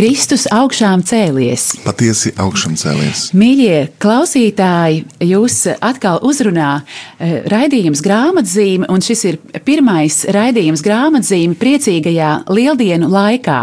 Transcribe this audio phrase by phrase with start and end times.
[0.00, 1.74] Kristus augšām cēlies.
[1.84, 3.26] Patiesi augšām cēlies.
[3.36, 12.30] Mīļie klausītāji, jūs atkal uzrunā eh, raidījums grāmatzīme, un šis ir pirmais raidījums grāmatzīme priecīgajā
[12.48, 13.58] lieldienu laikā.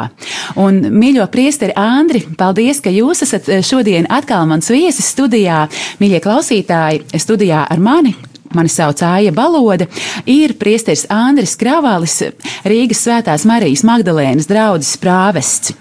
[0.62, 5.64] Un, mīļo priesteri Andri, paldies, ka jūs esat eh, šodien atkal mans viesis studijā.
[5.98, 8.14] Mīļie klausītāji, studijā ar mani
[8.56, 9.88] mani sauc Aija Balode,
[10.30, 12.20] ir priesteris Andris Kravalis,
[12.68, 15.74] Rīgas Svētās Marijas Magdalēnas draudzes prāvests.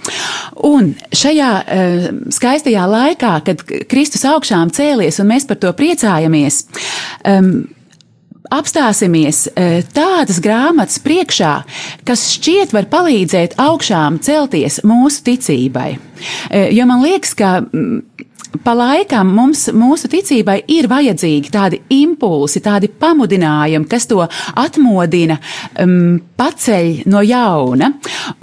[0.66, 6.64] Un šajā uh, skaistajā laikā, kad Kristus augšām cēlies un mēs par to priecājamies,
[7.28, 7.52] um,
[8.54, 11.52] apstāsimies uh, tādas grāmatas priekšā,
[12.06, 15.90] kas šķiet var palīdzēt augšām celties mūsu ticībai.
[15.96, 18.26] Uh, jo man liekas, ka mm,
[18.64, 24.22] pa laikam mums, mūsu ticībai ir vajadzīgi tādi impulsi, tādi pamudinājumi, kas to
[24.56, 25.38] atmodina,
[25.82, 27.92] um, paceļ no jauna.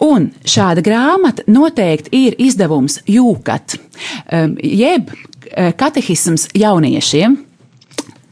[0.05, 3.77] Un šāda grāmata noteikti ir izdevums jūkat,
[4.31, 5.13] um, jeb
[5.77, 7.37] katehisms jauniešiem.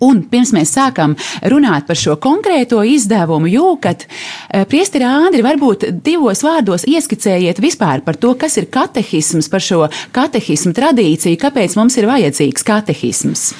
[0.01, 1.13] Un pirms mēs sākam
[1.51, 4.07] runāt par šo konkrēto izdevumu, jūkat,
[4.49, 9.89] eh, priesteri Āndri, varbūt divos vārdos ieskicējiet vispār par to, kas ir katehisms, par šo
[10.11, 13.53] katehismu tradīciju, kāpēc mums ir vajadzīgs katehisms.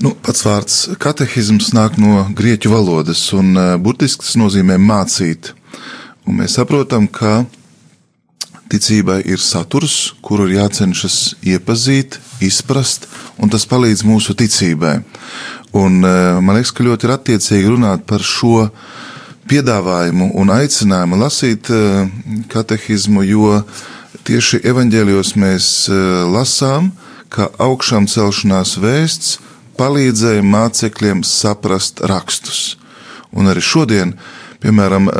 [0.00, 5.54] Nu, pats vārds katehisms nāk no grieķu valodas, un eh, burtiski tas nozīmē mācīt.
[6.24, 7.44] Un mēs saprotam, ka
[8.72, 14.98] ticībai ir saturs, kuru ir jācenšas iepazīt, izprast, un tas palīdz mūsu ticībai.
[15.74, 18.68] Un eh, man liekas, ka ļoti ir attiecīgi runāt par šo
[19.50, 22.06] piedāvājumu un aicinājumu lasīt eh,
[22.52, 23.58] katehismu, jo
[24.24, 25.98] tieši evaņģēlijos mēs eh,
[26.30, 26.92] lasām,
[27.34, 29.38] ka augšām celšanās vēsts
[29.78, 32.76] palīdzēja mācekļiem saprast rakstus.
[33.34, 34.14] Un arī šodien
[34.64, 35.10] Piemēram,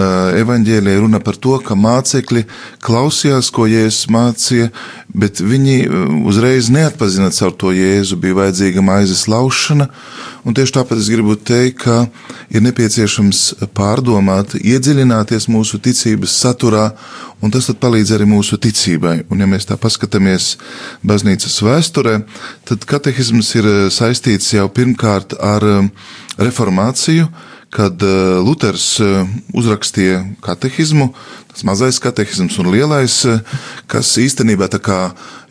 [0.40, 2.46] evanģēlē runa par to, ka mācekļi
[2.84, 4.70] klausījās, ko Jēzus mācīja,
[5.12, 5.74] bet viņi
[6.24, 9.90] uzreiz neatpazina caur to Jēzu, bija vajadzīga maizes laušana,
[10.48, 12.06] un tieši tāpēc es gribu teikt, ka
[12.56, 13.44] ir nepieciešams
[13.76, 16.88] pārdomāt, iedziļināties mūsu ticības saturā,
[17.44, 19.26] un tas tad palīdz arī mūsu ticībai.
[19.28, 20.54] Un ja mēs tā paskatāmies
[21.04, 22.22] baznīcas vēsturē,
[22.64, 25.68] tad katehisms ir saistīts jau pirmkārt ar
[26.40, 27.28] reformāciju,
[27.74, 31.08] kad eh, Luters eh, uzrakstīja katehismu,
[31.50, 33.40] tas mazais katehisms un lielais, eh,
[33.90, 34.98] kas īstenībā tā kā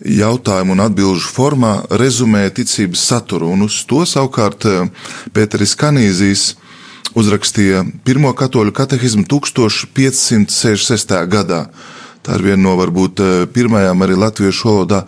[0.08, 4.64] jautājumu un atbilžu formā rezumē ticības saturu, un uz to savukārt
[5.36, 6.54] Pēteris Kanīzijas
[7.20, 11.20] uzrakstīja pirmo katoļu katehismu 1566.
[11.28, 11.66] gadā.
[12.24, 13.20] Tā ir viena no varbūt
[13.52, 15.02] pirmajām arī latviešu valodā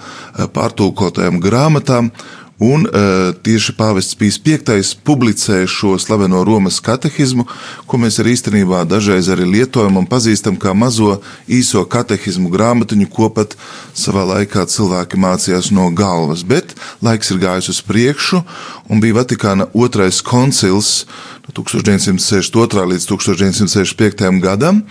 [0.51, 2.11] pārtulkotajām grāmatām,
[2.55, 4.55] Un uh, tieši pāvests Pīs V
[5.03, 7.43] publicēja šo slaveno Romas katehismu,
[7.85, 11.19] ko mēs arī īstenībā dažreiz arī lietojam un pazīstam kā mazo
[11.51, 13.57] īso katehismu grāmatiņu, ko pat
[13.93, 16.45] savā laikā cilvēki mācījās no galvas.
[16.47, 16.71] Bet
[17.03, 18.39] laiks ir gājis uz priekšu,
[18.87, 21.03] un bija Vatikāna otrais koncils
[21.45, 22.85] no 1962.
[22.91, 24.41] līdz 1965.
[24.41, 24.81] gadam,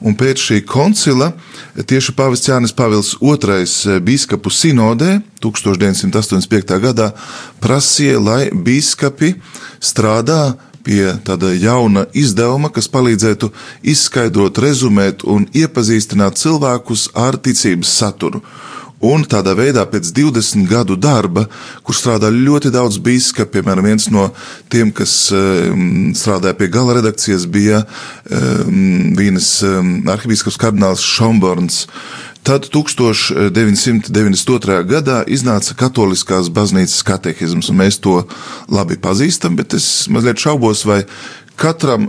[0.00, 1.32] un pēc šī koncila
[1.74, 6.80] tieši Pāvests Jānis Pāvils II biskupu sinodē 1985.
[6.82, 7.12] gadā
[7.62, 9.36] prasīja, lai biskupi
[9.80, 13.50] strādā pie tāda jauna izdevuma, kas palīdzētu
[13.92, 18.42] izskaidrot, rezumēt un iepazīstināt cilvēkus ar ticības saturu.
[19.00, 21.46] Un tādā veidā, pēc 20 gadu darba,
[21.86, 24.26] kur strādā ļoti daudz biskupu, piemēram, viens no
[24.68, 31.88] tiem, kas um, strādāja pie gala redakcijas, bija um, Vīnes um, arhibīskaps kardināls Šomborns.
[32.44, 34.84] Tad 1992.
[34.88, 38.28] gadā iznāca Katoliskās baznīcas katehisms, un mēs to
[38.68, 41.04] labi pazīstam, bet es mazliet šaubos, vai
[41.60, 42.08] katram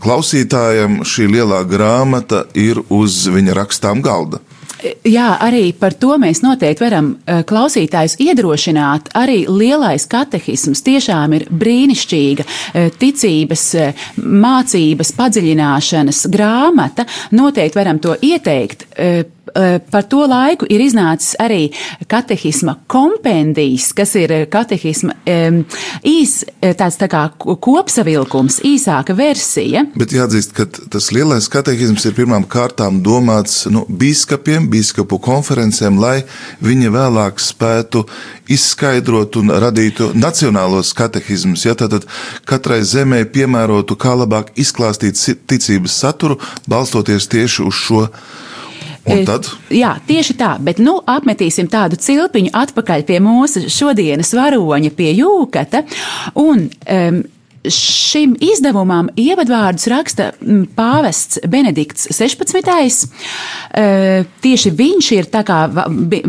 [0.00, 4.40] klausītājam šī lielā grāmata ir uz viņa rakstām galda.
[4.80, 9.10] Jā, arī par to mēs noteikti varam eh, klausītājus iedrošināt.
[9.18, 17.06] Arī lielais katehisms tiešām ir brīnišķīga eh, ticības, eh, mācības, padziļināšanas grāmata.
[17.36, 18.86] Noteikti varam to ieteikt
[19.90, 21.70] par to laiku ir iznācis arī
[22.10, 25.16] katehisma kompendijs, kas ir katehisma
[26.06, 29.84] īs, tāds tā kā kopsavilkums, īsāka versija.
[29.98, 36.20] Bet jāatzīst, ka tas lielais katehisms ir pirmām kārtām domāts nu, biskupiem, biskupu konferencēm, lai
[36.64, 38.04] viņi vēlāk spētu
[38.50, 41.66] izskaidrot un radītu nacionālos katehismus.
[41.68, 42.06] Ja, tad
[42.48, 45.18] katrai zemē piemērotu, kā labāk izklāstīt
[45.50, 48.04] ticības saturu, balstoties tieši uz šo.
[49.16, 49.50] Un tad?
[49.74, 55.84] Jā, tieši tā, bet nu apmetīsim tādu cilpiņu atpakaļ pie mūsu šodienas varoņa, pie jūkata.
[56.40, 57.22] Un, um,
[57.68, 63.10] Šim izdevumam ievadvārdus raksta mm, pāvests Benedikts 16.
[64.40, 65.28] Tieši viņš ir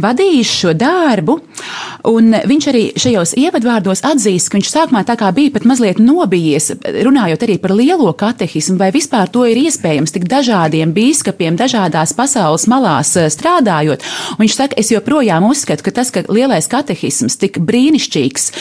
[0.03, 1.37] vadījis šo darbu,
[2.11, 6.73] un viņš arī šajos ievadvārdos atzīst, ka viņš sākumā bija pat mazliet nobijies,
[7.07, 12.67] runājot arī par lielo katehismu, vai vispār to ir iespējams tik dažādiem biskupiem, dažādās pasaules
[12.67, 14.03] malās strādājot.
[14.35, 18.51] Un viņš saka, es joprojām uzskatu, ka tas, ka lielais katehisms tik brīnišķīgs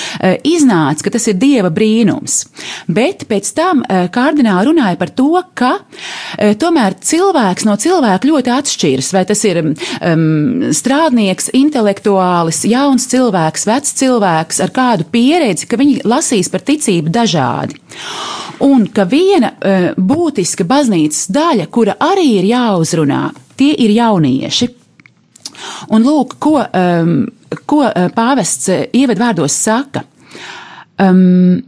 [0.46, 2.44] iznāca, ka tas ir dieva brīnums.
[2.90, 8.54] Bet pēc tam eh, kardināli runāja par to, ka eh, tomēr cilvēks no cilvēka ļoti
[8.54, 9.12] atšķiras.
[9.14, 10.24] Vai tas ir um,
[10.74, 17.78] strādnieks, intelektuālis, jauns cilvēks, vecs cilvēks ar kādu pieredzi, ka viņi lasīs par ticību dažādi.
[18.66, 23.24] Un ka viena uh, būtiska baznīcas daļa, kura arī ir jāuzrunā,
[23.60, 24.70] tie ir jaunieši.
[25.92, 27.18] Un lūk, ko, um,
[27.68, 27.82] ko
[28.16, 30.06] pāvests ievadvārdos saka.
[31.00, 31.60] Um,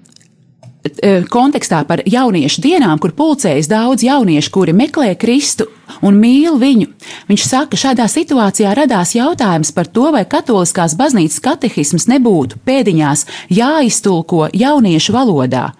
[1.30, 5.68] kontekstā par jauniešu dienām, kur pulcējas daudz jauniešu, kuri meklē Kristu
[6.02, 6.88] un mīl viņu.
[7.28, 14.48] Viņš saka, šādā situācijā radās jautājums par to, vai katoliskās baznīcas katehisms nebūtu pēdiņās jāiztulko
[14.52, 15.70] jauniešu valodā.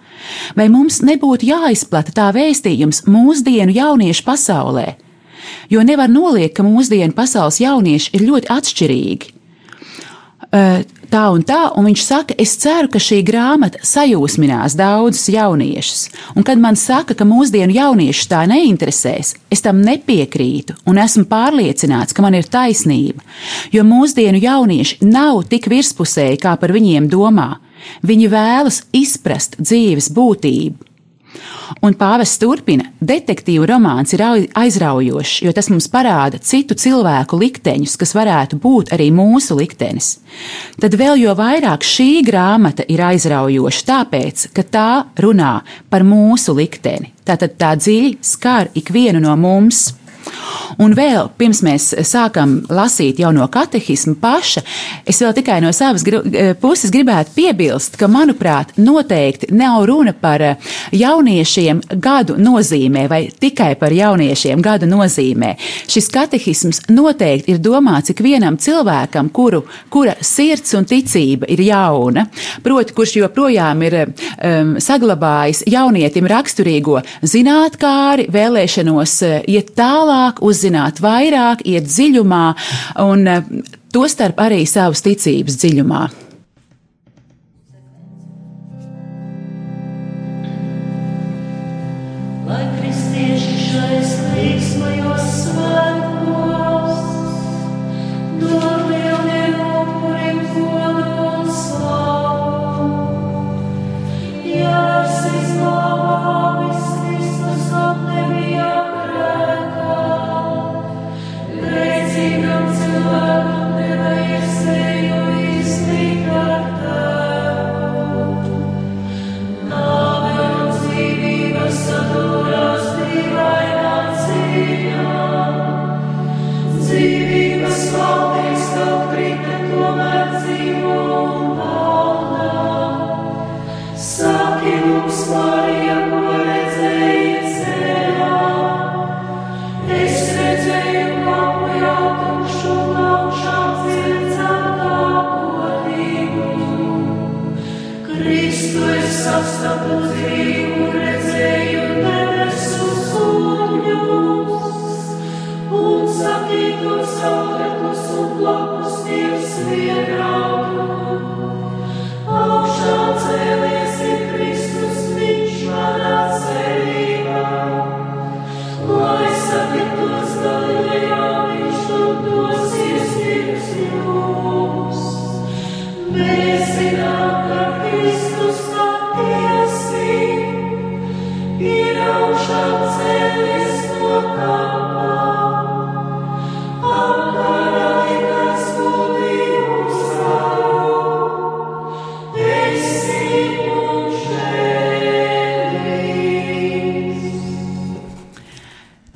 [0.55, 4.93] Vai mums nebūtu jāizplata tā vēstījums mūsdienu jauniešu pasaulē?
[5.69, 9.33] Jo nevar noliekt, ka mūsdienu pasaules jaunieši ir ļoti atšķirīgi.
[10.53, 16.07] Uh, tā un tā, un viņš saka, es ceru, ka šī grāmata sajūsminās daudzus jauniešus.
[16.37, 22.15] Un kad man saka, ka mūsdienu jauniešus tā neinteresēs, es tam nepiekrītu un esmu pārliecināts,
[22.15, 23.21] ka man ir taisnība,
[23.73, 27.51] jo mūsdienu jaunieši nav tik virspusēji, kā par viņiem domā.
[28.07, 30.92] Viņi vēlas izprast dzīves būtību.
[31.83, 38.13] Un pāvests turpina, detektīvu romāns ir aizraujošs, jo tas mums parāda citu cilvēku likteņus, kas
[38.15, 40.17] varētu būt arī mūsu liktenis.
[40.81, 44.89] Tad vēl jo vairāk šī grāmata ir aizraujoša, tāpēc, ka tā
[45.23, 45.55] runā
[45.89, 47.13] par mūsu likteni.
[47.23, 49.91] Tātad tā dziļi skar ikvienu no mums.
[50.81, 54.63] Un vēl pirms mēs sākam lasīt jau no katehisma paša,
[55.09, 60.41] es vēl tikai no savas eh, puses gribētu piebilst, ka, manuprāt, noteikti nav runa par
[60.41, 65.53] eh, jauniešiem gadu nozīmē vai tikai par jauniešiem gadu nozīmē.
[65.91, 72.25] Šis katehisms noteikti ir domāts ikvienam cilvēkam, kuru, kura sirds un ticība ir jauna,
[72.65, 80.12] proti, kurš joprojām ir um, saglabājis jaunietim raksturīgo zinātkāri, vēlēšanos uh, iet tālāk,
[80.43, 82.43] uzzināt vairāk, iet dziļumā
[83.05, 83.45] un uh,
[83.93, 86.03] tostarp arī savas ticības dziļumā.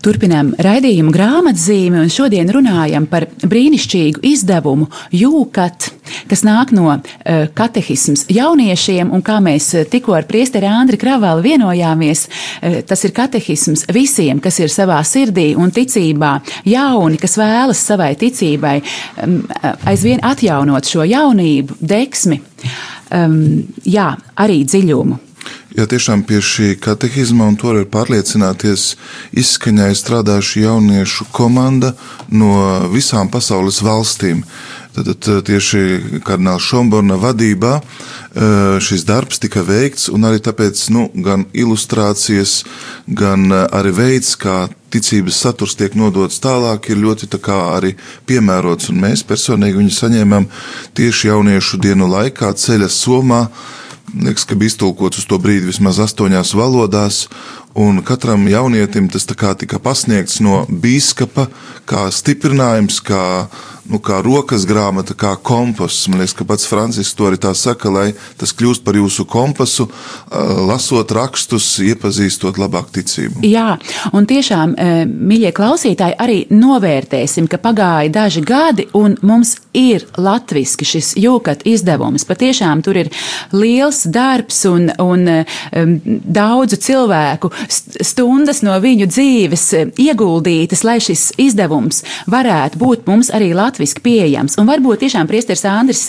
[0.07, 5.89] Turpinām raidījumu grāmatzīmi un šodien runājam par brīnišķīgu izdevumu Jūkat,
[6.31, 7.01] kas nāk no uh,
[7.57, 13.83] katehisms jauniešiem un kā mēs tikko ar priesteri Andri Kravalu vienojāmies, uh, tas ir katehisms
[13.91, 16.37] visiem, kas ir savā sirdī un ticībā
[16.71, 19.41] jauni, kas vēlas savai ticībai um,
[19.91, 22.39] aizvien atjaunot šo jaunību, deksmi,
[23.11, 23.41] um,
[23.83, 25.26] jā, arī dziļumu.
[25.77, 28.95] Ja tiešām pie šī katehisma, un to var pārliecināties,
[29.37, 31.91] izskaņai strādā šī jauniešu komanda
[32.33, 32.49] no
[32.89, 34.41] visām pasaules valstīm.
[34.97, 37.75] Tad tieši kardināla Šomborna vadībā
[38.81, 42.63] šis darbs tika veikts, un arī tāpēc nu, gan ilustrācijas,
[43.05, 47.93] gan arī veids, kā ticības saturs tiek nodots tālāk, ir ļoti tā kā arī
[48.25, 50.49] piemērots, un mēs personīgi viņu saņēmām
[50.97, 53.45] tieši jauniešu dienu laikā ceļa somā,
[54.15, 57.25] liekas, ka bija iztulkots uz to brīdi vismaz astoņās valodās,
[57.77, 61.47] un katram jaunietim tas tika pasniegts no biskupa
[61.85, 63.21] kā stiprinājums, kā,
[63.91, 66.07] nu, kā rokas grāmata, kā kompass.
[66.09, 68.07] Man liekas, ka pats Francisks to arī tā saka, lai
[68.39, 69.89] tas kļūst par jūsu kompasu,
[70.67, 73.45] lasot rakstus, iepazīstot labāk ticību.
[73.45, 73.75] Jā,
[74.17, 81.13] un tiešām, mīļie klausītāji, arī novērtēsim, ka pagāja daži gadi, un mums ir latviski šis
[81.19, 82.25] jūkat izdevums.
[82.27, 83.11] Patiešām tur ir
[83.53, 89.65] liels darbs un, un um, daudzu cilvēku stundas no viņu dzīves
[90.01, 94.57] ieguldītas, lai šis izdevums varētu būt mums arī latviski pieejams.
[94.57, 96.05] Un varbūt tiešām priesteris Andris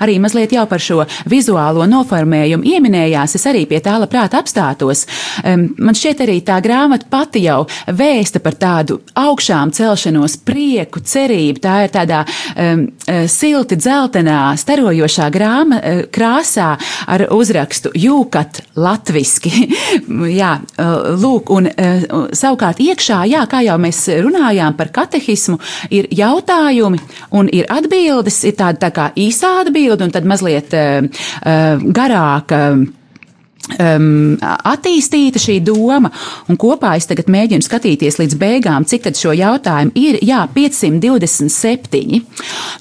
[0.00, 3.36] arī mazliet jau par šo vizuālo noformējumu ieminējās.
[3.38, 5.06] Es arī pie tā labprāt apstātos.
[5.44, 11.62] Um, man šķiet arī tā grāmata pati jau vēsta par tādu augšām celšanos, prieku, cerību.
[11.62, 12.86] Tā ir tādā um,
[13.30, 16.76] silti dzeltenā, starojošā grāma, eh, krāsā
[17.06, 19.50] ar uzrakstu Jūkat latviski.
[20.40, 20.84] jā, eh,
[21.20, 21.68] lūk, un
[22.36, 25.58] savukārt iekšā, jā, kā jau mēs runājām par katehismu,
[25.90, 27.00] ir jautājumi
[27.32, 30.74] un ir atbildes, ir tāda tā kā īsā atbilde un tad mazliet
[32.00, 32.60] garāka
[33.78, 36.10] um, attīstīta šī doma,
[36.50, 40.20] un kopā es tagad mēģinu skatīties līdz beigām, cik tad šo jautājumu ir.
[40.26, 42.22] Jā, 527.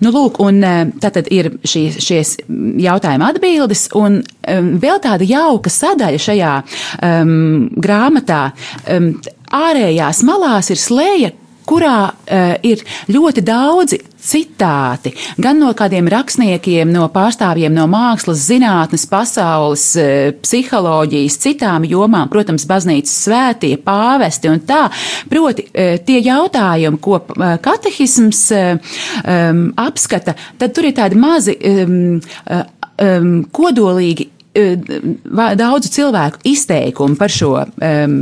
[0.05, 0.61] Nu, lūk, un
[1.01, 2.35] tātad ir šī, šies
[2.83, 8.43] jautājuma atbildes, un um, vēl tāda jauka sadaļa šajā um, grāmatā.
[8.89, 9.13] Um,
[9.55, 11.33] ārējās malās ir slēja,
[11.69, 12.81] kurā uh, ir
[13.13, 21.39] ļoti daudzi citāti gan no kādiem rakstniekiem, no pārstāvjiem no mākslas, zinātnes, pasaules, uh, psiholoģijas,
[21.43, 24.85] citām jomām, protams, baznīcas svētie, pāvesti un tā.
[25.31, 32.19] Proti, uh, tie jautājumi, ko uh, katehisms um, apskata, tad tur ir tādi mazi um,
[32.49, 38.15] um, kodolīgi daudzu cilvēku izteikumu par šo um,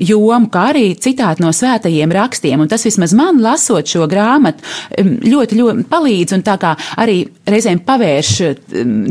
[0.00, 2.60] jomu, kā arī citāti no svētajiem rakstiem.
[2.64, 4.64] Un tas vismaz man, lasot šo grāmatu,
[4.98, 8.32] ļoti, ļoti palīdz un tā kā arī reizēm pavērš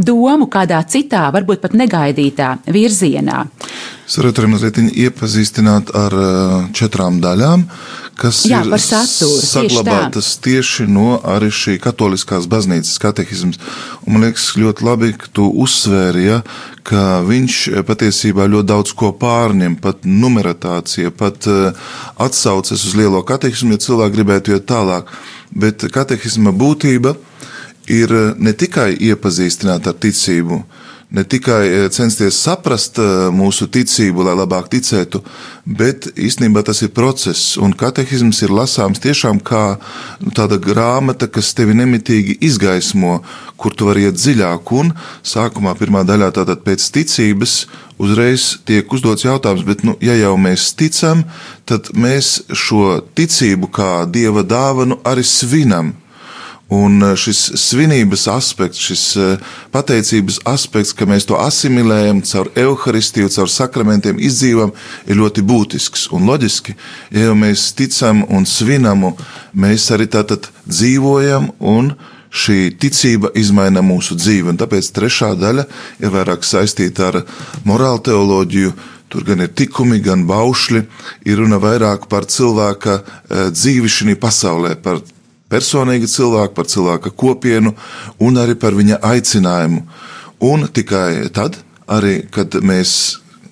[0.07, 3.45] domu kādā citā, varbūt pat negaidītā virzienā.
[4.07, 6.13] Es varētu arī mazliet iepazīstināt ar
[6.75, 7.65] četrām daļām,
[8.15, 13.59] kas Jā, ir saturu, saglabātas tieši, tieši no arī šī katoliskās baznīcas katehisms.
[14.05, 16.39] Un man liekas ļoti labi, ka tu uzsvēri, ja,
[16.87, 17.59] ka viņš
[17.89, 21.49] patiesībā ļoti daudz ko pārņem, pat numeratācija, pat
[22.15, 25.11] atsauces uz lielo katehismu, ja cilvēki gribētu iet tālāk.
[25.51, 27.17] Bet katehisma būtība
[27.91, 30.63] ir ne tikai iepazīstināt ar ticību,
[31.09, 35.21] ne tikai eh, censties saprast eh, mūsu ticību, lai labāk ticētu,
[35.65, 39.63] bet īstenībā tas ir process, un katehisms ir lasāms tiešām kā
[40.19, 43.21] nu, tāda grāmata, kas tevi nemitīgi izgaismo,
[43.57, 44.91] kur tu vari iet dziļāk, un
[45.23, 47.61] sākumā pirmā daļā tātad pēc ticības
[47.97, 51.23] uzreiz tiek uzdots jautājums, bet, nu, ja jau mēs ticam,
[51.65, 55.95] tad mēs šo ticību kā dieva dāvanu arī svinam.
[56.69, 63.31] Un eh, šis svinības aspekts, šis eh, pateicības aspekts, ka mēs to asimilējam caur evaharistiju,
[63.31, 64.73] caur sakramentiem, izdzīvam,
[65.07, 66.75] ir ļoti būtisks un loģiski.
[67.15, 69.13] Ja jau mēs ticam un svinam,
[69.55, 71.93] mēs arī tātad dzīvojam un
[72.27, 74.51] šī ticība izmaina mūsu dzīvi.
[74.51, 75.67] Un tāpēc trešā daļa
[76.03, 77.23] ir vairāk saistīta ar
[77.63, 78.75] morālu teoloģiju.
[79.07, 80.81] Tur gan ir tikumi, gan baušļi,
[81.31, 84.99] ir runa vairāk par cilvēka eh, dzīvi šajā pasaulē, par
[85.51, 87.73] personīgi cilvēku, par cilvēka kopienu
[88.19, 89.85] un arī par viņa aicinājumu.
[90.47, 91.57] Un tikai tad,
[91.89, 92.91] arī, kad mēs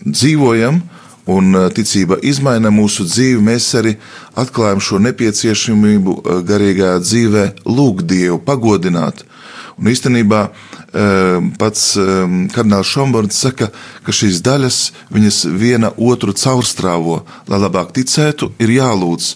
[0.06, 0.82] dzīvojam
[1.26, 3.96] un uh, ticība izmaina mūsu dzīvi, mēs arī
[4.38, 9.26] atklājam šo nepieciešamību uh, garīgajā dzīvē lūgt Dievu, pagodināt.
[9.76, 11.98] Un īstenībā uh, pats
[12.56, 13.72] kardināls Šomborns saka,
[14.06, 14.78] ka šīs daļas
[15.12, 19.34] viņas viena otru caurstrāvo, lai labāk ticētu, ir jālūdz.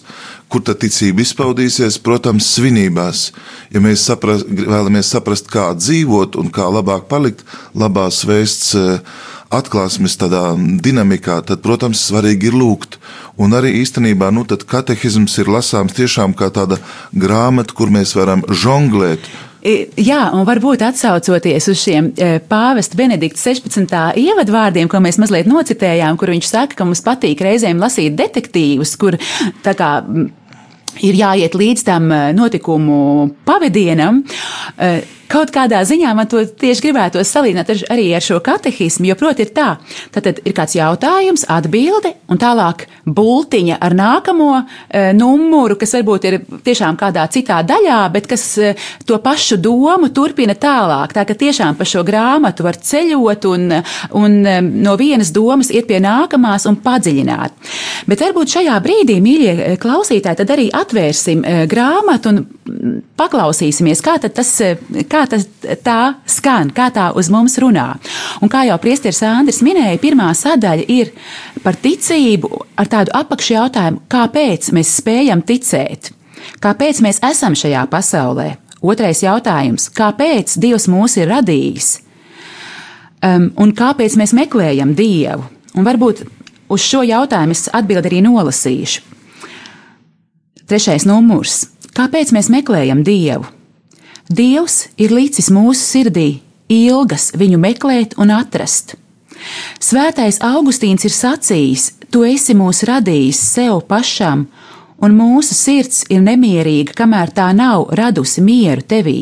[0.50, 2.00] Kur tad ticība izpaudīsies?
[2.02, 3.28] Protams, svinībās.
[3.70, 7.44] Ja mēs saprast, vēlamies saprast, kā dzīvot un kā labāk palikt
[7.78, 8.74] labās vēsts
[9.50, 12.98] atklāsmes tādā dinamikā, tad, protams, svarīgi ir lūgt.
[13.40, 16.78] Un arī īstenībā, nu, tad katehisms ir lasāms tiešām kā tāda
[17.14, 19.30] grāmata, kur mēs varam žonglēt.
[19.60, 22.06] Jā, un varbūt atsaucoties uz šiem
[22.48, 23.92] pāvesta Benedikta 16.
[24.22, 29.18] ievadvārdiem, ko mēs mazliet nocitējām, kur viņš saka, ka mums patīk reizēm lasīt detektīvus, kur
[29.66, 29.90] tā kā
[30.98, 34.24] ir jāiet līdz tam notikumu pavadienam.
[35.30, 39.52] Kaut kādā ziņā man to tieši gribētu salīdzināt arī ar šo katehismu, jo, proti, ir
[39.54, 39.68] tā,
[40.10, 46.36] tad ir kāds jautājums, atbilde, un tālāk bultiņa ar nākamo e, numuru, kas varbūt ir
[46.66, 48.72] tiešām kādā citā daļā, bet kas e,
[49.06, 51.14] to pašu domu turpina tālāk.
[51.14, 53.68] Tā ka tiešām pa šo grāmatu var ceļot un,
[54.18, 57.70] un e, no vienas domas iet pie nākamās un padziļināt.
[58.10, 62.44] Bet varbūt šajā brīdī, mīļie klausītāji, tad arī atvērsim e, grāmatu un
[63.20, 64.52] paklausīsimies, kā tas,
[65.10, 65.46] kā tas
[65.84, 65.98] tā
[66.28, 67.86] skan, kā tā uz mums runā.
[68.40, 71.12] Un kā jau priesteris Andris minēja, pirmā sadaļa ir
[71.64, 72.50] par ticību
[72.80, 76.12] ar tādu apakšjautājumu, kāpēc mēs spējam ticēt,
[76.64, 78.54] kāpēc mēs esam šajā pasaulē.
[78.80, 82.00] Otrais jautājums- kāpēc Dievs mūs ir radījis?
[83.22, 85.44] Um, un kāpēc mēs meklējam Dievu?
[85.74, 86.26] Un varbūt
[86.68, 89.00] uz šo jautājumu es atbildi arī nolasīšu.
[90.66, 93.48] Trešais numurs Kāpēc mēs meklējam Dievu?
[94.30, 96.28] Dievs ir licis mūsu sirdī
[96.70, 98.94] ilgas viņu meklēt un atrast.
[99.82, 104.46] Svētais Augustīns ir sacījis: Tu esi mūs radījis sev pašam,
[105.02, 109.18] un mūsu sirds ir nemierīga, kamēr tā nav radusi mieru tevī.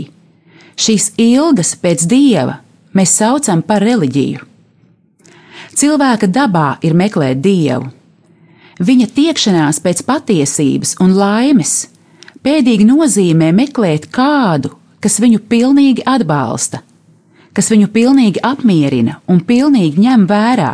[0.77, 2.61] Šīs ilgas pēc dieva
[2.93, 4.45] mēs saucam par reliģiju.
[5.79, 7.89] Cilvēka dabā ir meklēt dievu.
[8.79, 11.87] Viņa tiekšanās pēc patiesības un laimes
[12.39, 14.71] Pēdīgi nozīmē meklēt kādu,
[15.03, 16.83] kas viņu pilnīgi atbalsta,
[17.55, 20.73] kas viņu pilnīgi apmierina un pilnīgi ņem vērā.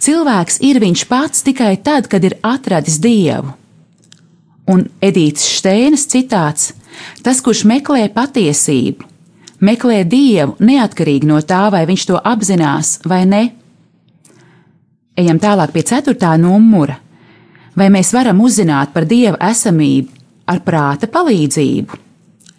[0.00, 3.52] Cilvēks ir viņš pats tikai tad, kad ir atradis dievu.
[4.68, 6.72] Un Edīts Šteinas citāts:
[7.22, 9.06] Tas, kurš meklē patiesību,
[9.64, 13.44] meklē dievu neatkarīgi no tā, vai viņš to apzinās vai ne.
[15.18, 16.98] Ejam tālāk pie ceturtā numura.
[17.78, 20.14] Vai mēs varam uzzināt par dieva esamību
[20.50, 22.07] ar prāta palīdzību?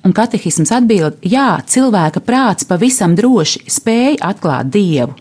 [0.06, 5.18] Un katehisms atbild, jā, cilvēka prāts pavisam droši spēj atklāt dievu.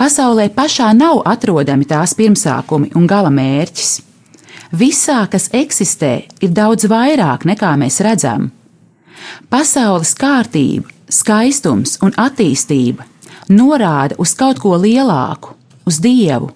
[0.00, 3.98] Pasaulē pašā nav atrodami tās pirmsākumi un gala mērķis.
[4.72, 6.12] Visā, kas eksistē,
[6.44, 8.50] ir daudz vairāk nekā mēs redzam.
[9.48, 13.06] Pasaules kārtība, skaistums un attīstība
[13.48, 15.54] norāda uz kaut ko lielāku,
[15.88, 16.52] uz dievu.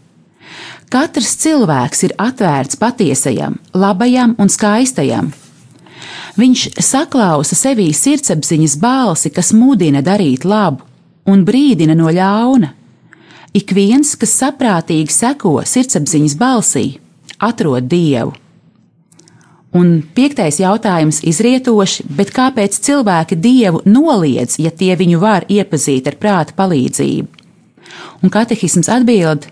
[0.93, 5.33] Katrs cilvēks ir atvērts patiesajam, labajam un skaistajam.
[6.39, 10.85] Viņš saklausa sevī sirdsapziņas balsi, kas mudina darīt labu
[11.29, 12.73] un brīdina no ļauna.
[13.53, 16.87] Ik viens, kas saprātīgi seko sirdsapziņas balsī,
[17.39, 18.33] atrod dievu.
[19.77, 26.19] Un piektais jautājums izrietoši, bet kāpēc cilvēki dievu noliedz, ja tie viņu var iepazīt ar
[26.21, 27.41] prāta palīdzību?
[28.23, 29.49] Un katehisms atbild,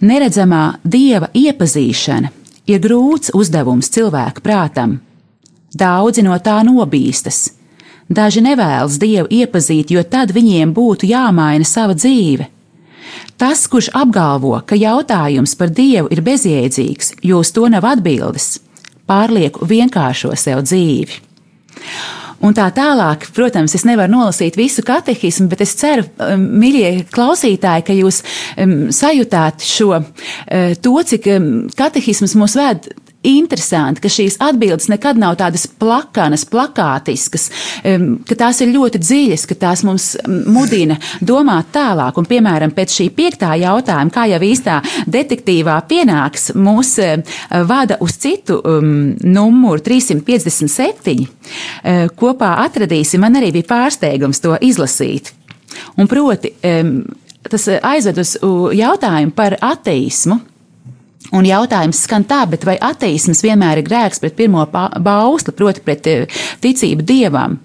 [0.00, 2.30] Neredzamā dieva iepazīšana
[2.70, 5.00] ir grūts uzdevums cilvēka prātam.
[5.76, 7.50] Daudzi no tā nobīstas.
[8.08, 12.46] Daži nevēlas dievu iepazīt, jo tad viņiem būtu jāmaina sava dzīve.
[13.36, 18.60] Tas, kurš apgalvo, ka jautājums par dievu ir bezjēdzīgs, jo uz to nav atbildes,
[19.10, 21.20] pārlieku vienkāršo sev dzīvi.
[22.44, 27.84] Un tā tālāk, protams, es nevaru nolasīt visu katehismu, bet es ceru, um, mīļie klausītāji,
[27.86, 28.20] ka jūs
[28.60, 32.90] um, sajūtāt šo uh, to, cik um, katehisms mūs ved
[33.26, 37.48] interesanti, ka šīs atbildes nekad nav tādas plakanas, plakātiskas,
[37.82, 42.18] ka tās ir ļoti dziļas, ka tās mums mudina domāt tālāk.
[42.18, 44.78] Un, piemēram, pēc šī piektā jautājuma, kā jau īstā
[45.10, 46.96] detektīvā pienāks, mūs
[47.68, 51.26] vada uz citu um, numuru 357.
[52.18, 55.32] Kopā atradīsim, man arī bija pārsteigums to izlasīt.
[56.00, 56.54] Un proti,
[57.50, 58.36] tas aizved uz
[58.76, 60.40] jautājumu par ateismu.
[61.34, 66.42] Un jautājums skan tā, vai ateisms vienmēr ir grēks pret pirmo bausli, proti, pret eh,
[66.62, 67.58] ticību dievam?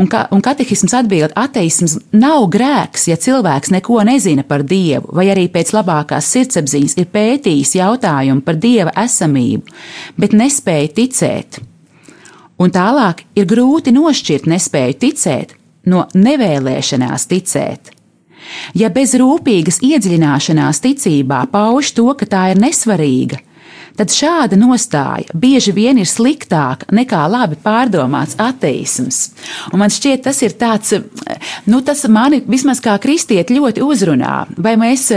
[0.00, 5.26] Un, ka, un katehisms atbild, ateisms nav grēks, ja cilvēks neko nezina par dievu, vai
[5.32, 9.76] arī pēc labākās sirdsapziņas ir pētījis jautājumu par dieva esamību,
[10.16, 11.60] bet nespēja ticēt.
[12.60, 15.56] Un tālāk ir grūti nošķirt nespēju ticēt
[15.92, 17.94] no nevēlēšanās ticēt.
[18.78, 23.40] Ja bez rūpīgas iedziļināšanās ticībā pauž to, ka tā ir nesvarīga,
[23.98, 29.22] tad šāda nostāja bieži vien ir sliktāka nekā labi pārdomāts ateisms.
[29.72, 30.94] Un man šķiet, tas ir tāds,
[31.68, 34.34] nu, tas mani vismaz kā kristieti ļoti uzrunā.
[34.56, 35.10] Vai mēs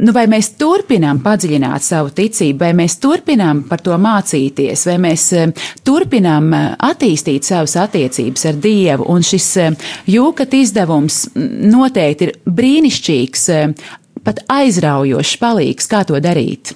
[0.00, 5.26] nu, vai mēs turpinām padziļināt savu ticību, vai mēs turpinām par to mācīties, vai mēs
[5.36, 9.08] eh, turpinām eh, attīstīt savas attiecības ar Dievu.
[9.12, 13.48] Un šis eh, jūkat izdevums noteikti ir brīnišķīgs,
[14.24, 16.74] pat aizraujošs palīgs, kā to darīt.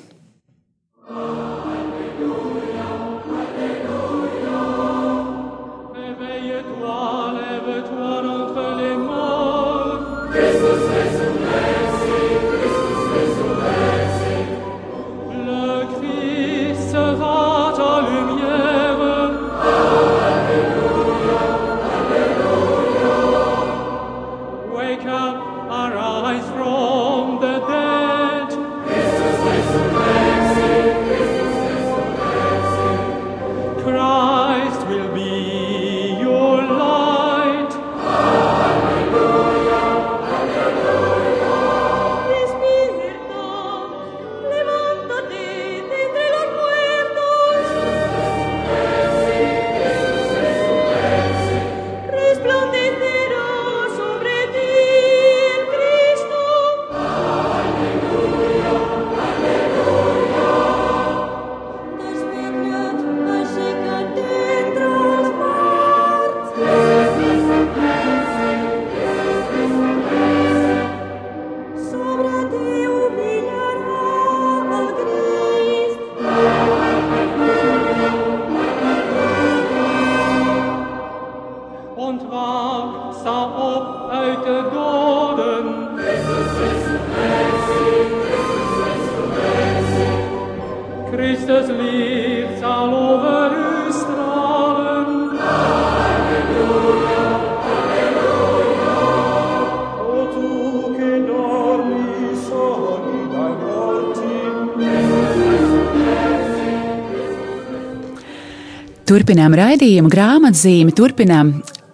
[109.15, 111.53] Turpinām raidījumu grāmatzīmi, turpinām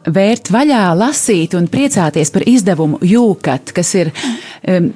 [0.08, 4.86] vērt vaļā, lasīt un priecāties par izdevumu Jūkat, kas ir um,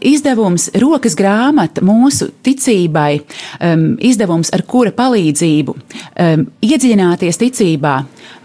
[0.00, 3.18] izdevums, rokas grāmata mūsu ticībai,
[3.58, 7.98] um, izdevums, ar kura palīdzību um, iedziļināties ticībā,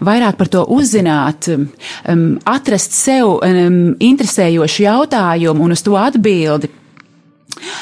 [0.04, 6.74] vairāk par to uzzināt, um, atrast sev um, interesējošu jautājumu un uz to atbildi.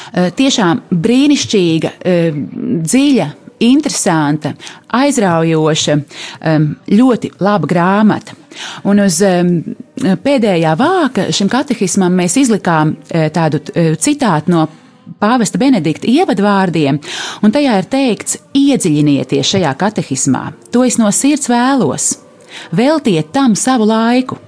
[0.09, 3.27] Tiešām brīnišķīga, dziļa
[3.59, 4.53] interesanta,
[4.95, 5.97] aizraujoša,
[6.89, 8.35] ļoti laba grāmata.
[8.89, 9.19] Un uz
[9.99, 14.65] pēdējā vāka šim katehismam mēs izlikām uh, tādu uh, citātu no
[15.19, 16.99] pāvesta Benedikta ievadvārdiem,
[17.43, 20.43] un tajā ir teikts: iedziļinieties šajā katehismā,
[20.73, 22.11] to es no sirds vēlos,
[22.75, 24.39] veltiet tam savu laiku.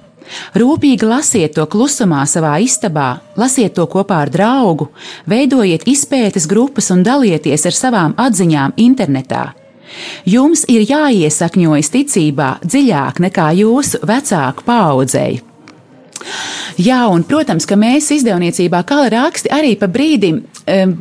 [0.58, 4.90] Rūpīgi lasiet to klusumā savā istabā, lasiet to kopā ar draugu,
[5.28, 9.52] veidojiet izpētes grupas un dalieties ar savām atziņām internetā.
[10.24, 15.42] Jums ir jāiesakņojas ticībā dziļāk nekā jūsu vecāku paudzei.
[16.80, 20.94] Jā, un, protams, ka mēs izdevniecībā kā raksti arī pa brīdim um,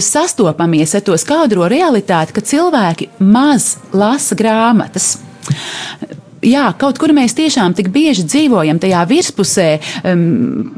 [0.00, 5.16] sastopamies ar to skaudro realitāti, ka cilvēki maz lasa grāmatas
[6.44, 9.68] jā, kaut kur mēs tiešām tik bieži dzīvojam tajā virspusē.
[10.04, 10.72] Um,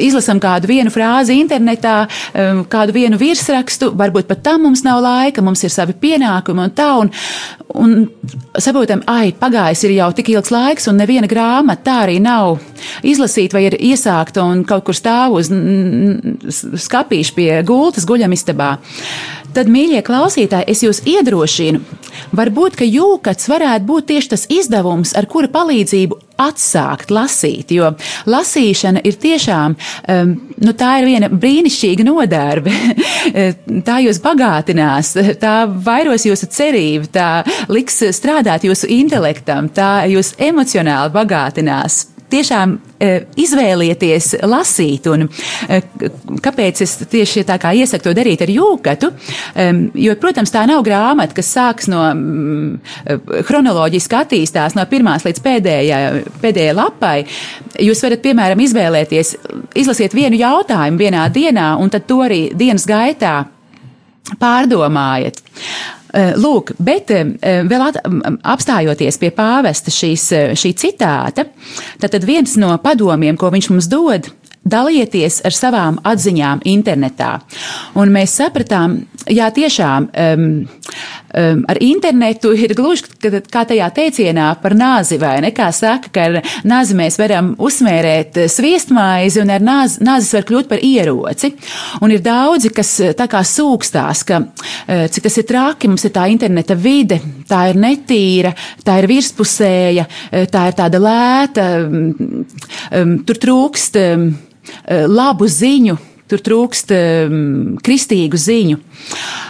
[0.00, 2.04] izlasām kādu vienu frāzi internetā,
[2.34, 6.72] um, kādu vienu virsrakstu, varbūt pat tam mums nav laika, mums ir savi pienākumi un
[6.74, 7.12] tā, un,
[7.78, 7.94] un
[8.58, 12.58] saprotam, ai, pagājis ir jau tik ilgs laiks, un neviena grāmata tā arī nav
[13.06, 15.52] izlasīta vai ir iesākta un kaut kur stāv uz
[16.88, 18.74] skapīšu pie gultas guļamistabā.
[19.54, 21.78] Tad, mīļie klausītāji, es jūs iedrošinu,
[22.34, 27.92] varbūt, ka jūkats varētu būt tieši tas izdevums, ar kura palīdzību atsākt lasīt, jo
[28.26, 29.76] lasīšana ir tiešām,
[30.10, 32.74] um, nu, tā ir viena brīnišķīga nodarbe.
[33.88, 35.12] tā jūs bagātinās,
[35.42, 35.54] tā
[35.86, 37.28] vairos jūsu cerību, tā
[37.70, 42.02] liks strādāt jūsu intelektam, tā jūs emocionāli bagātinās
[42.34, 45.08] tiešām e, izvēlieties lasīt.
[45.12, 45.26] Un,
[45.68, 45.80] e,
[46.44, 49.10] kāpēc es tieši tā kā iesaku to darīt ar jūkatu?
[49.54, 49.68] E,
[50.04, 52.02] jo, protams, tā nav grāmata, kas sāks no
[53.48, 56.04] chronoloģiski attīstās no pirmās līdz pēdējai,
[56.42, 57.16] pēdējai lapai.
[57.84, 59.34] Jūs varat, piemēram, izvēlēties,
[59.80, 63.42] izlasiet vienu jautājumu vienā dienā, un tad to arī dienas gaitā
[64.40, 65.42] pārdomājiet.
[66.38, 67.98] Lūk, bet vēl at,
[68.54, 70.28] apstājoties pie pāvesta šīs,
[70.60, 71.48] šī citāta,
[71.98, 74.30] tad viens no padomiem, ko viņš mums dod,
[74.64, 77.36] dalieties ar savām atziņām internetā.
[78.00, 80.46] Un mēs sapratām, jā, tiešām um,
[81.34, 83.08] um, ar internetu ir gluži
[83.50, 85.52] kā tajā teicienā par nāzi, vai ne?
[85.54, 90.70] Kā saka, ka ar nāzi mēs varam uzsmērēt sviestmaizi un ar nāzi, nāzis var kļūt
[90.70, 91.52] par ieroci.
[92.04, 96.14] Un ir daudzi, kas tā kā sūkstās, ka uh, cik tas ir traki, mums ir
[96.14, 97.20] tā interneta vide,
[97.50, 100.08] tā ir netīra, tā ir virspusēja,
[100.50, 104.02] tā ir tāda lēta, um, tur trūkst.
[104.04, 104.26] Um,
[104.64, 105.96] Eh, labu ziņu,
[106.30, 108.78] tur trūkst um, kristīgu ziņu.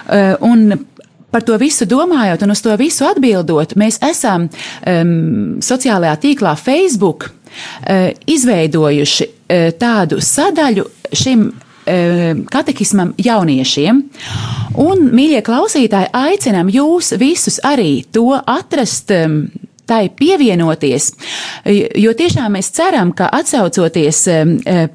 [0.05, 0.75] Uh, un
[1.35, 7.29] par to visu domājot un uz to visu atbildot, mēs esam um, sociālajā tīklā Facebook
[7.29, 11.53] uh, izveidojuši uh, tādu sadaļu šim
[11.85, 13.99] katehismam jauniešiem.
[14.81, 19.13] Un, mīļie klausītāji, aicinām jūs visus arī to atrast
[19.87, 21.11] tai pievienoties,
[22.01, 24.21] jo tiešām mēs ceram, ka atsaucoties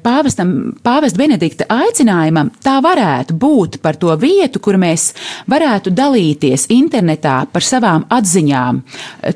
[0.02, 5.10] pāvestam, pāvesta Benedikta aicinājumam, tā varētu būt par to vietu, kur mēs
[5.50, 8.80] varētu dalīties internetā par savām atziņām,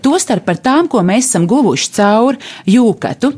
[0.04, 2.38] tostarp par tām, ko mēs esam guvuši caur
[2.70, 3.32] jūkatu.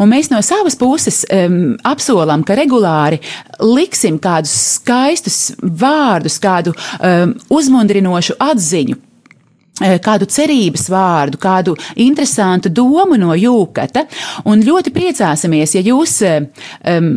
[0.00, 3.20] Un mēs no savas puses um, apsolam, ka regulāri
[3.60, 9.09] liksim kādus skaistus vārdus, kādu um, uzmundrinošu atziņu Eh,
[9.80, 14.06] kādu cerības vārdu, kādu interesantu domu no jūkata.
[14.50, 17.10] Un ļoti priecāsimies, ja jūs um,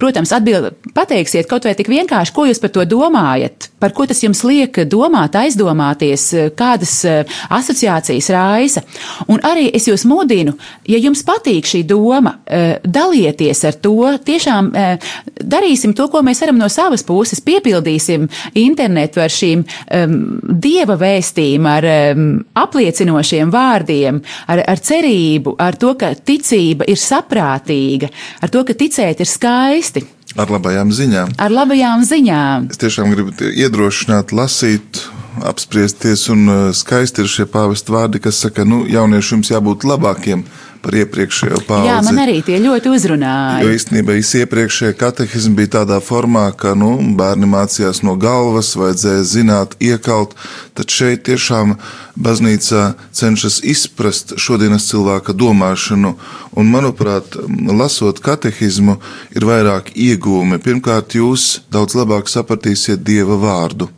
[0.00, 4.20] Protams, atbild, pateiksiet kaut vai tik vienkārši, ko jūs par to domājat, par ko tas
[4.22, 6.26] jums liek domāt, aizdomāties,
[6.58, 8.84] kādas eh, asociācijas raisa.
[9.32, 10.56] Un arī es jūs mudinu,
[10.88, 15.10] ja jums patīk šī doma, eh, dalieties ar to, tiešām eh,
[15.40, 18.28] darīsim to, ko mēs varam no savas puses, piepildīsim
[18.60, 20.14] internetu ar šīm um,
[20.60, 22.28] dieva vēstīm, ar um,
[22.60, 24.20] apliecinošiem vārdiem,
[24.52, 28.10] ar, ar cerību, ar to, ka ticība ir saprātīga,
[28.42, 30.04] ar to, ka ticēt ir skaisti.
[30.38, 31.34] Ar labajām ziņām.
[31.42, 32.68] Ar labajām ziņām.
[32.70, 35.02] Es tiešām gribu iedrošināt, lasīt,
[35.46, 40.44] apspriesties, un uh, skaisti ir šie pāvesta vārdi, kas saka, nu, jaunieši jums jābūt labākiem
[40.82, 41.88] par iepriekšējo paudzi.
[41.90, 43.60] Jā, man arī tie ļoti uzrunāja.
[43.64, 49.26] Jo īstenībā visi iepriekšējie katehismi bija tādā formā, ka nu, bērni mācījās no galvas, vajadzēja
[49.28, 50.34] zināt, iekalt.
[50.78, 51.76] Tad šeit tiešām
[52.20, 56.16] baznīca cenšas izprast šodienas cilvēka domāšanu.
[56.56, 57.36] Un, manuprāt,
[57.70, 58.98] lasot katehismu,
[59.36, 60.58] ir vairāk iegūmi.
[60.64, 63.90] Pirmkārt, jūs daudz labāk sapratīsiet Dieva vārdu.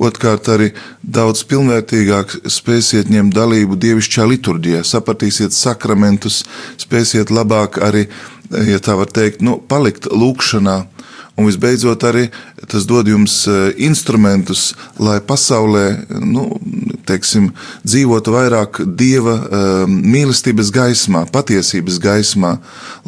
[0.00, 0.70] Otrkārt, arī
[1.02, 6.42] daudz pilnvērtīgāk spēsiet ņemt dalību dievišķā liturģijā, sapratīsiet sakramentus,
[6.80, 8.06] spēsiet labāk arī,
[8.68, 10.80] ja tā var teikt, nu, palikt lūkšanā.
[11.32, 12.26] Un visbeidzot, arī
[12.68, 13.54] tas dod jums e,
[13.86, 15.86] instrumentus, lai pasaulē
[16.20, 16.44] nu,
[17.08, 17.50] teiksim,
[17.86, 22.54] dzīvotu vairāk dieva um, mīlestības gaismā, patiesības gaismā,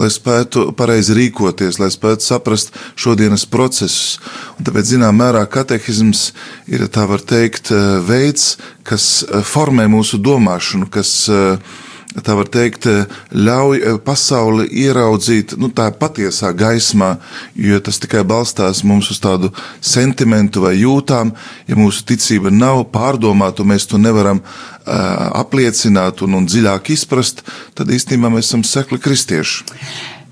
[0.00, 4.18] lai spētu pareizi rīkoties, lai spētu saprast šodienas procesus.
[4.58, 6.28] Un tāpēc, zinām, mērā katehisms
[6.70, 8.54] ir, tā var teikt, e, veids,
[8.86, 11.74] kas formē mūsu domāšanu, kas uh,
[12.22, 12.86] tā var teikt,
[13.34, 17.16] ļauj eh, pasauli ieraudzīt nu, tā patiesā gaismā,
[17.58, 19.50] jo tas tikai balstās mums uz tādu
[19.80, 21.34] sentimentu vai jūtām.
[21.68, 24.92] Ja mūsu ticība nav pārdomāta, mēs to nevaram uh,
[25.40, 27.42] apliecināt un, un dziļāk izprast,
[27.74, 29.64] tad īstenībā mēs esam sekli kristieši.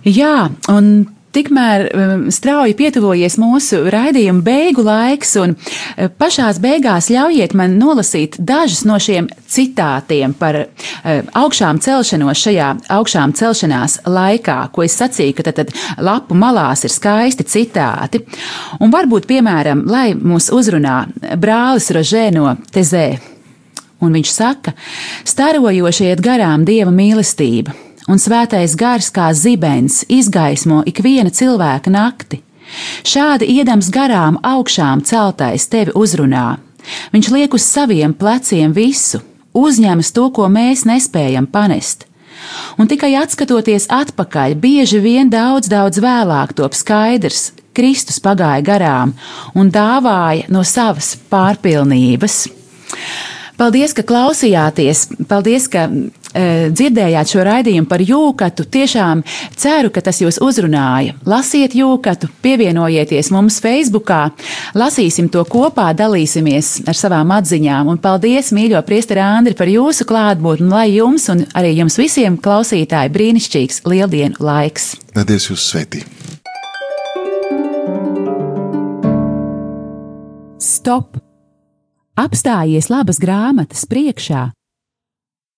[0.07, 7.55] Jā, un Tikmēr um, strauji pietuvojies mūsu raidījuma beigu laiks, un uh, pašās beigās ļaujiet
[7.57, 10.66] man nolasīt dažus no šiem citātiem par uh,
[11.40, 12.68] augšām celšanos šajā
[12.99, 18.21] augšām celšanās laikā, ko es sacīju, ka tad, tad lapu malās ir skaisti citāti.
[18.81, 21.07] Un varbūt, piemēram, lai mūs uzrunā
[21.40, 23.07] brālis Rožē no Tezē,
[24.05, 24.77] un viņš saka,
[25.25, 32.43] starojoši iet garām dieva mīlestība un svētais gars kā zibens izgaismo ikviena cilvēka nakti.
[33.05, 36.57] Šādi iedams garām augšām celtais tevi uzrunā.
[37.12, 39.21] Viņš liek uz saviem pleciem visu,
[39.55, 42.07] uzņemas to, ko mēs nespējam panest.
[42.81, 49.15] Un tikai atskatoties atpakaļ, bieži vien daudz, daudz vēlāk top skaidrs, Kristus pagāja garām
[49.57, 52.43] un dāvāja no savas pārpilnības.
[53.57, 55.07] Paldies, ka klausījāties!
[55.29, 55.87] Paldies, ka
[56.33, 58.66] dzirdējāt šo raidījumu par jūkatu.
[58.73, 59.23] Tiešām
[59.59, 61.16] ceru, ka tas jūs uzrunāja.
[61.29, 64.23] Lasiet jūkatu, pievienojieties mums Facebookā,
[64.79, 67.90] lasīsim to kopā, dalīsimies ar savām atziņām.
[67.92, 73.12] Un paldies, mīļo priesteri Andri, par jūsu klātbūtni, lai jums un arī jums visiem klausītāji
[73.12, 74.95] brīnišķīgs lieldienu laiks.
[75.16, 76.07] Lai Dievs jūs svētī!
[80.62, 81.18] Stop!
[82.18, 84.51] apstājies labas grāmatas priekšā